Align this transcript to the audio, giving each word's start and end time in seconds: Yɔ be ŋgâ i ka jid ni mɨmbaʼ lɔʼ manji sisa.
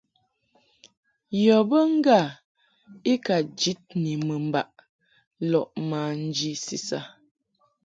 Yɔ 1.43 1.57
be 1.69 1.79
ŋgâ 1.95 2.19
i 3.11 3.13
ka 3.25 3.35
jid 3.59 3.81
ni 4.03 4.11
mɨmbaʼ 4.27 4.69
lɔʼ 5.51 5.67
manji 5.89 6.51
sisa. 6.65 6.99